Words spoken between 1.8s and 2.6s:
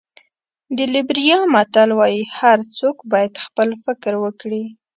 وایي هر